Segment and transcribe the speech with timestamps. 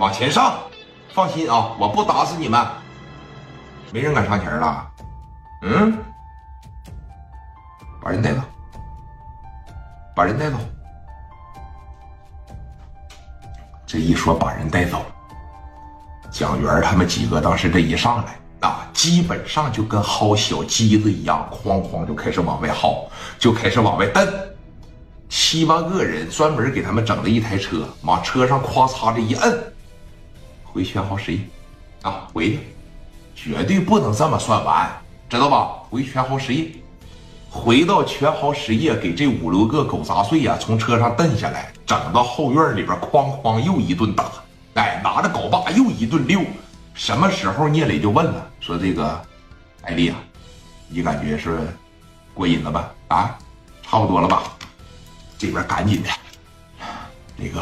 [0.00, 0.58] 往前上，
[1.12, 2.58] 放心啊，我不打死你们。
[3.92, 4.90] 没人敢上前了。
[5.60, 5.98] 嗯，
[8.00, 8.40] 把人带走，
[10.16, 10.56] 把人带走。
[13.86, 15.04] 这一说把人带走，
[16.30, 23.06] 蒋元他们几个当时这一上来啊，基本上就跟薅小鸡子一样，哐哐就开始往外薅，
[23.38, 24.26] 就开始往外蹬。
[25.28, 29.62] 七八个人专门给他们整了一台车，往车上咵嚓这一摁，
[30.72, 31.40] 回全豪实业
[32.02, 32.60] 啊，回去，
[33.34, 34.88] 绝对不能这么算完，
[35.28, 35.82] 知道吧？
[35.90, 36.70] 回全豪实业，
[37.50, 41.72] 回到全豪实业，给这五六个狗杂碎呀从车上蹬下来。
[41.84, 44.30] 整到后院里边，哐哐又一顿打，
[44.74, 46.40] 哎，拿着镐把又一顿溜。
[46.94, 49.20] 什么时候聂磊就问了，说这个
[49.82, 50.16] 艾丽啊，
[50.88, 51.66] 你感觉是
[52.32, 52.90] 过瘾了吧？
[53.08, 53.36] 啊，
[53.82, 54.44] 差不多了吧？
[55.36, 56.08] 这边赶紧的，
[57.38, 57.60] 磊哥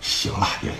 [0.00, 0.70] 行了，也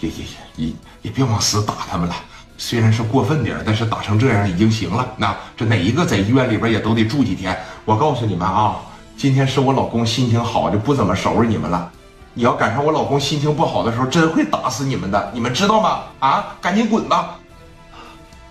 [0.00, 2.14] 也也也也也别往死打他们了。
[2.56, 5.06] 虽然是过分点但是打成这样已经行了。
[5.16, 7.56] 那这哪一个在医院里边也都得住几天。
[7.84, 8.76] 我告诉你们啊，
[9.16, 11.90] 今天是我老公心情好，就不怎么收拾你们了。
[12.34, 16.02] 你要赶上我老公心情不好的时候，真会打死你们的，你们知道吗？
[16.20, 17.36] 啊，赶紧滚吧！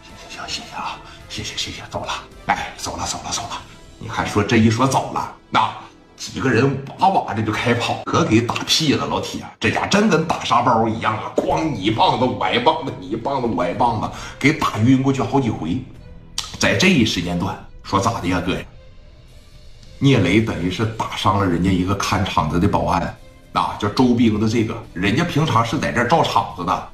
[0.04, 0.98] 行行行，谢谢啊，
[1.30, 2.12] 谢谢谢谢，走了，
[2.48, 3.62] 来，走了走了走了。
[3.98, 5.70] 你看，说这一说走了，那
[6.18, 11.32] 几个人哇哇的就开跑，可给打屁了，老铁，这家真跟打沙包一样啊！
[11.36, 15.78] 哐，你一棒子，我一棒子，你一棒子，我一棒子，给打晕过去好几回。
[16.58, 18.58] 在这一时间段，说咋的呀，哥？
[20.00, 23.16] 聂磊等于是打伤了人家一个看场子的保安。
[23.54, 26.90] 啊，叫周兵的这个，人家平常是在这照场子的，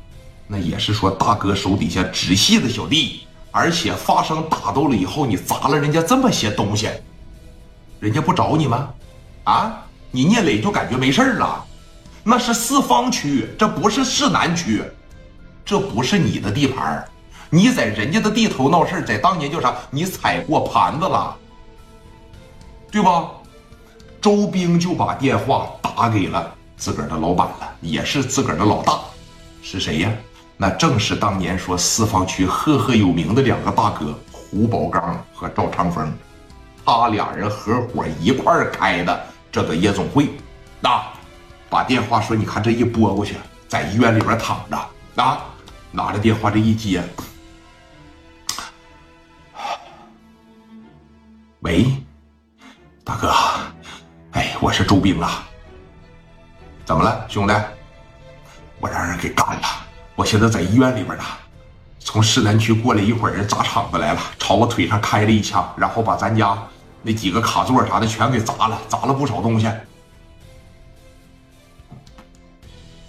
[0.47, 6.89] 那也是说大哥手底下直系的小弟，而且发生打斗了以后，你砸了人家这么些东西，
[7.99, 8.89] 人家不找你吗？
[9.43, 11.65] 啊，你聂磊就感觉没事了，
[12.23, 14.81] 那是四方区，这不是市南区，
[15.65, 17.05] 这不是你的地盘
[17.49, 19.75] 你在人家的地头闹事在当年叫啥？
[19.91, 21.35] 你踩过盘子了，
[22.91, 23.29] 对吧？
[24.21, 28.99] 周兵就把电话打给了自个儿的老板了，也是自个儿的老大，
[29.61, 30.11] 是谁呀？
[30.55, 36.13] 那正是当年说四方区赫赫有名的两个大哥胡宝刚和赵长风，
[36.85, 40.29] 他俩人合伙一块开的这个夜总会。
[40.79, 41.01] 那
[41.69, 43.35] 把电话说，你看这一拨过去，
[43.67, 44.77] 在医院里边躺着
[45.23, 45.45] 啊，
[45.91, 47.03] 拿着电话这一接，
[51.61, 51.85] 喂，
[53.03, 53.33] 大哥。
[54.31, 55.47] 哎，我是周兵啊！
[56.85, 57.53] 怎么了，兄弟？
[58.79, 59.61] 我让人给干了！
[60.15, 61.23] 我现在在医院里边呢。
[61.99, 66.57] 从市南区过来一伙人砸场子来了，朝我腿上开了一枪，然后把咱家
[67.03, 69.69] 那几个卡座啥的全给砸了，砸了不少东西，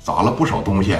[0.02, 0.98] 砸了不少东西。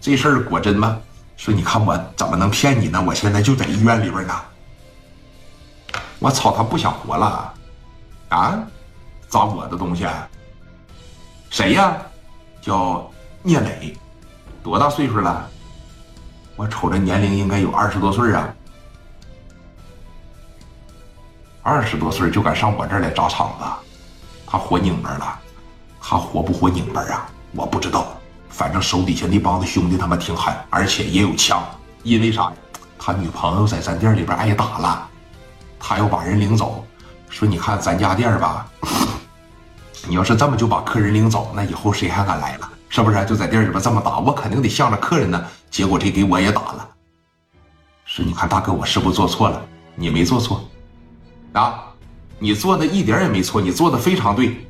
[0.00, 1.00] 这事儿果真吗？
[1.36, 3.02] 说你看我怎么能骗你呢？
[3.06, 4.34] 我现在就在医院里边呢。
[6.18, 7.52] 我操，他不想活了
[8.28, 8.62] 啊！
[9.28, 10.06] 砸我的东西，
[11.50, 11.96] 谁呀？
[12.60, 13.10] 叫
[13.42, 13.96] 聂磊，
[14.62, 15.48] 多大岁数了？
[16.56, 18.54] 我瞅着年龄应该有二十多岁啊。
[21.68, 23.64] 二十多岁就敢上我这儿来砸场子，
[24.46, 25.38] 他活拧巴了？
[26.00, 27.26] 他活不活拧巴啊？
[27.50, 28.06] 我不知道，
[28.48, 31.60] 反正手底下那帮子兄弟他妈挺狠，而且也有枪。
[32.04, 32.52] 因为啥？
[32.96, 35.08] 他女朋友在咱店里边挨打了，
[35.76, 36.86] 他要把人领走。
[37.28, 38.64] 说你看咱家店吧。
[40.06, 42.70] 你要是这么就把客人领走，那以后谁还敢来了？
[42.88, 43.24] 是不是？
[43.24, 45.44] 就在店里边这么打，我肯定得向着客人呢。
[45.68, 46.88] 结果这给我也打了。
[48.04, 49.60] 是，你看大哥，我是不是做错了？
[49.96, 50.60] 你没做错，
[51.56, 51.84] 啊，
[52.38, 54.66] 你做的一点也没错，你做的非常对。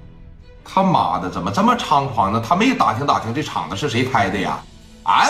[0.65, 2.41] 他妈的，怎么这么猖狂呢？
[2.41, 4.59] 他没打听打听这厂子是谁开的呀？
[5.03, 5.27] 啊？